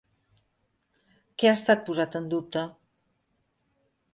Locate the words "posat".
1.91-2.17